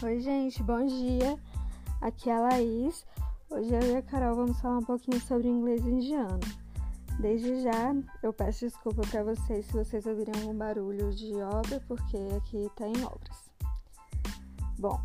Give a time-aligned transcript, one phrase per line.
[0.00, 1.36] Oi, gente, bom dia.
[2.00, 3.04] Aqui é a Laís.
[3.50, 6.38] Hoje eu e a Carol vamos falar um pouquinho sobre inglês indiano.
[7.18, 7.92] Desde já,
[8.22, 12.86] eu peço desculpa para vocês se vocês ouvirem algum barulho de obra, porque aqui está
[12.86, 13.50] em obras.
[14.78, 15.00] Bom,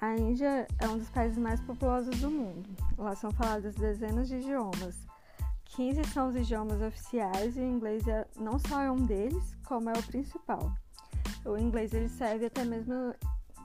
[0.00, 2.68] a Índia é um dos países mais populosos do mundo.
[2.98, 5.06] Lá são faladas dezenas de idiomas.
[5.66, 9.88] 15 são os idiomas oficiais e o inglês é, não só é um deles, como
[9.88, 10.72] é o principal.
[11.44, 13.14] O inglês ele serve até mesmo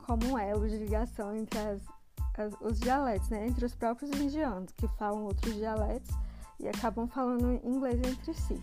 [0.09, 1.81] como elo de ligação entre as,
[2.36, 3.45] as, os dialetos, né?
[3.45, 6.09] entre os próprios indianos, que falam outros dialetos
[6.59, 8.59] e acabam falando inglês entre si.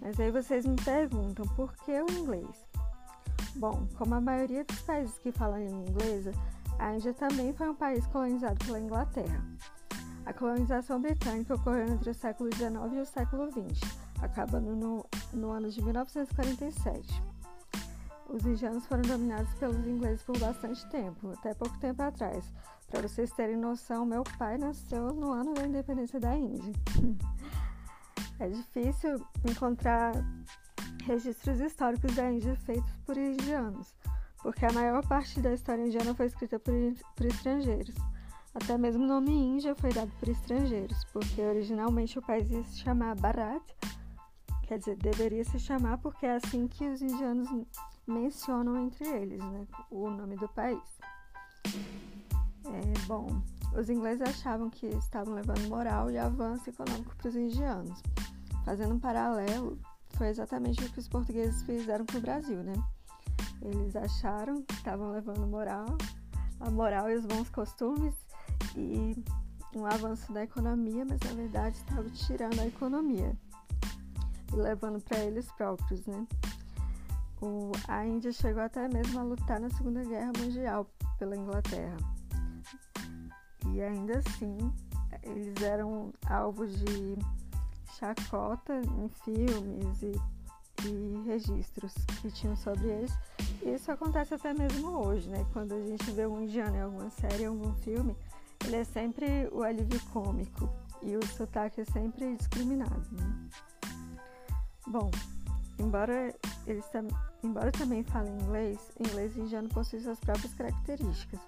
[0.00, 2.64] Mas aí vocês me perguntam, por que o inglês?
[3.56, 6.30] Bom, como a maioria dos países que falam língua inglesa,
[6.78, 9.44] a Índia também foi um país colonizado pela Inglaterra.
[10.24, 13.80] A colonização britânica ocorreu entre o século XIX e o século XX,
[14.22, 17.22] acabando no, no ano de 1947.
[18.32, 22.50] Os indianos foram dominados pelos ingleses por bastante tempo, até pouco tempo atrás.
[22.90, 26.72] Para vocês terem noção, meu pai nasceu no ano da independência da Índia.
[28.40, 30.14] é difícil encontrar
[31.04, 33.94] registros históricos da Índia feitos por indianos,
[34.42, 36.72] porque a maior parte da história indiana foi escrita por,
[37.14, 37.94] por estrangeiros.
[38.54, 42.78] Até mesmo o nome Índia foi dado por estrangeiros, porque originalmente o país ia se
[42.78, 43.62] chamar Bharat,
[44.66, 47.46] quer dizer, deveria se chamar porque é assim que os indianos
[48.06, 50.82] mencionam entre eles né, o nome do país.
[51.64, 53.42] É, bom,
[53.76, 58.02] os ingleses achavam que estavam levando moral e avanço econômico para os indianos.
[58.64, 59.78] Fazendo um paralelo,
[60.10, 62.74] foi exatamente o que os portugueses fizeram com o Brasil, né?
[63.60, 65.86] Eles acharam que estavam levando moral,
[66.60, 68.14] a moral e os bons costumes
[68.76, 69.16] e
[69.74, 73.36] um avanço da economia, mas na verdade estavam tirando a economia
[74.52, 76.26] e levando para eles próprios, né?
[77.42, 80.86] O, a Índia chegou até mesmo a lutar na Segunda Guerra Mundial
[81.18, 81.96] pela Inglaterra.
[83.74, 84.72] E ainda assim,
[85.24, 87.18] eles eram alvo de
[87.98, 90.12] chacota em filmes e,
[90.86, 93.12] e registros que tinham sobre eles.
[93.60, 95.44] E isso acontece até mesmo hoje, né?
[95.52, 98.16] Quando a gente vê um indiano em alguma série, em algum filme,
[98.64, 100.68] ele é sempre o alívio cômico
[101.02, 103.48] e o sotaque é sempre discriminado, né?
[104.86, 105.10] Bom,
[105.80, 106.32] embora
[106.66, 107.12] eles também
[107.42, 111.40] Embora também fale inglês, o inglês indiano possui suas próprias características,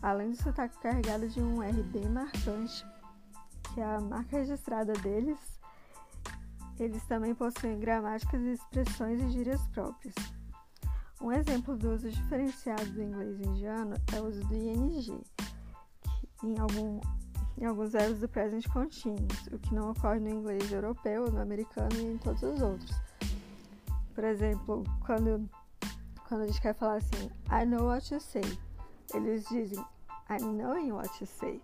[0.00, 2.86] além do sotaque carregado de um R bem marcante,
[3.74, 5.38] que é a marca registrada deles.
[6.78, 10.14] Eles também possuem gramáticas, expressões e gírias próprias.
[11.20, 15.20] Um exemplo do uso diferenciado do inglês indiano é o uso do ing,
[16.44, 17.00] em, algum,
[17.58, 21.94] em alguns verbos do present continuous, o que não ocorre no inglês europeu, no americano
[21.96, 23.09] e em todos os outros.
[24.14, 25.48] Por exemplo, quando,
[26.28, 28.42] quando a gente quer falar assim, I know what you say,
[29.14, 29.84] eles dizem
[30.28, 31.60] I'm knowing what you say.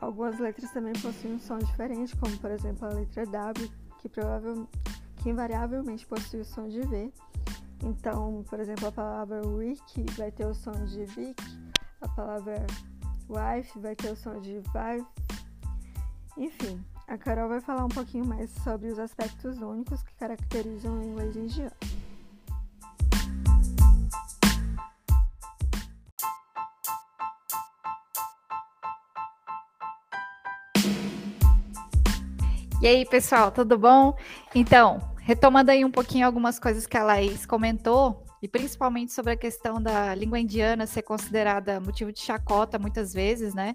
[0.00, 4.70] Algumas letras também possuem um som diferente, como por exemplo a letra W, que, provavelmente,
[5.16, 7.12] que invariavelmente possui o som de V.
[7.82, 11.42] Então, por exemplo, a palavra week vai ter o som de Vic,
[12.00, 12.66] a palavra
[13.28, 15.06] wife vai ter o som de wife.
[16.36, 21.02] Enfim, a Carol vai falar um pouquinho mais sobre os aspectos únicos que caracterizam o
[21.02, 21.72] inglês indiano.
[32.80, 34.16] E aí, pessoal, tudo bom?
[34.54, 39.36] Então, retomando aí um pouquinho algumas coisas que a Laís comentou, e principalmente sobre a
[39.36, 43.74] questão da língua indiana ser considerada motivo de chacota muitas vezes, né?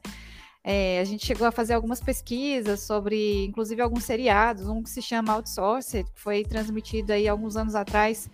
[0.67, 4.99] É, a gente chegou a fazer algumas pesquisas sobre, inclusive, alguns seriados, um que se
[4.99, 8.27] chama Outsourced, que foi transmitido aí alguns anos atrás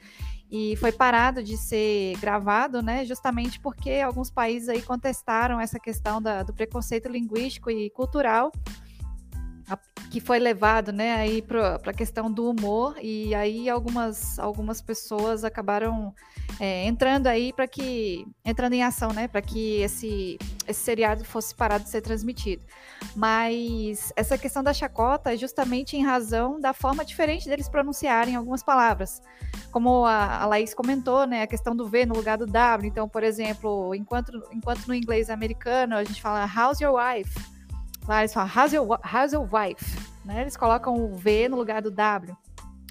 [0.50, 6.22] e foi parado de ser gravado, né, justamente porque alguns países aí contestaram essa questão
[6.22, 8.50] da, do preconceito linguístico e cultural
[10.12, 15.46] que foi levado, né, aí para a questão do humor e aí algumas algumas pessoas
[15.46, 16.14] acabaram
[16.60, 20.38] é, entrando aí para que entrando em ação, né, para que esse
[20.68, 22.64] esse seriado fosse parado de ser transmitido.
[23.16, 28.62] Mas essa questão da chacota é justamente em razão da forma diferente deles pronunciarem algumas
[28.62, 29.22] palavras.
[29.72, 32.88] Como a, a Laís comentou, né, a questão do V no lugar do W.
[32.88, 37.34] Então, por exemplo, enquanto enquanto no inglês americano a gente fala how's your wife,
[38.08, 38.50] Lá eles falam
[39.32, 40.12] your wife?
[40.26, 40.42] Né?
[40.42, 42.36] Eles colocam o V no lugar do W.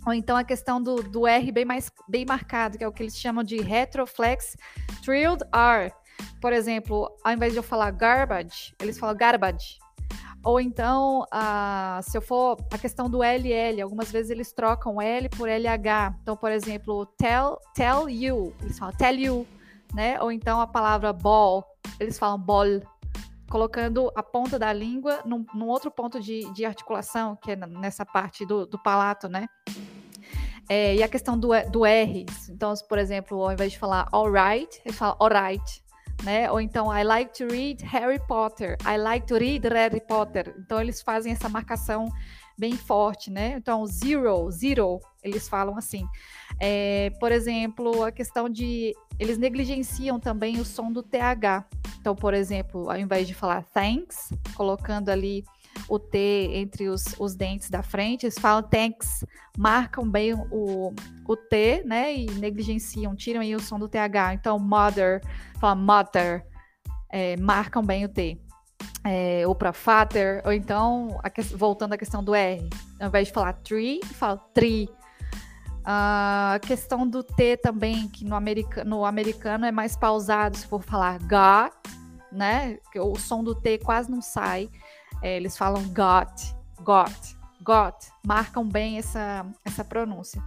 [0.07, 3.03] Ou então a questão do, do R bem mais bem marcado, que é o que
[3.03, 4.57] eles chamam de retroflex
[5.05, 5.93] trilled R.
[6.41, 9.79] Por exemplo, ao invés de eu falar garbage, eles falam garbage.
[10.43, 11.27] Ou então,
[12.03, 16.15] se eu for a questão do LL, algumas vezes eles trocam L por LH.
[16.23, 19.47] Então, por exemplo, tell, tell you, eles falam tell you,
[19.93, 20.21] né?
[20.23, 21.62] Ou então a palavra ball,
[21.99, 22.81] eles falam ball,
[23.50, 28.06] colocando a ponta da língua num, num outro ponto de, de, articulação, que é nessa
[28.06, 29.49] parte do, do palato, né?
[30.69, 34.81] É, e a questão do, do R, então, por exemplo, ao invés de falar alright,
[34.85, 35.82] eles falam alright,
[36.23, 36.49] né?
[36.49, 40.55] Ou então, I like to read Harry Potter, I like to read Harry Potter.
[40.56, 42.06] Então, eles fazem essa marcação
[42.56, 43.55] bem forte, né?
[43.56, 46.06] Então, zero, zero, eles falam assim.
[46.61, 48.94] É, por exemplo, a questão de.
[49.19, 51.67] Eles negligenciam também o som do TH.
[52.00, 55.44] Então, por exemplo, ao invés de falar thanks, colocando ali
[55.88, 59.25] o T entre os, os dentes da frente, eles falam thanks,
[59.56, 60.94] marcam bem o,
[61.26, 62.14] o T, né?
[62.14, 64.35] E negligenciam, tiram aí o som do TH.
[64.35, 65.20] Então, mother,
[65.61, 66.47] fala mother,
[67.11, 68.41] é, marcam bem o T.
[69.05, 71.19] É, ou para father, ou então,
[71.55, 72.69] voltando à questão do R,
[72.99, 74.88] ao invés de falar tree, fala tree.
[75.85, 80.82] A questão do T também, que no, america, no americano é mais pausado, se for
[80.82, 81.73] falar got,
[82.31, 82.79] né?
[82.97, 84.69] O som do T quase não sai.
[85.23, 86.32] É, eles falam got,
[86.82, 90.43] got, got, marcam bem essa, essa pronúncia.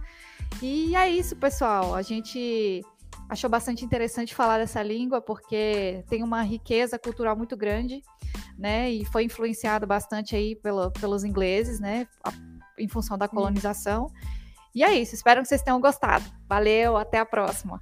[0.62, 1.94] E é isso, pessoal.
[1.94, 2.82] A gente
[3.28, 8.02] achou bastante interessante falar dessa língua porque tem uma riqueza cultural muito grande,
[8.56, 8.90] né?
[8.90, 12.06] E foi influenciado bastante aí pelo, pelos ingleses, né?
[12.78, 14.10] Em função da colonização.
[14.74, 15.14] E é isso.
[15.14, 16.24] Espero que vocês tenham gostado.
[16.48, 17.80] Valeu, até a próxima.